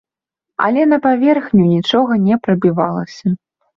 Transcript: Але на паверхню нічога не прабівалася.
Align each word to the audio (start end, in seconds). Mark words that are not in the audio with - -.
Але 0.67 0.85
на 0.93 0.97
паверхню 1.03 1.67
нічога 1.75 2.13
не 2.27 2.35
прабівалася. 2.47 3.25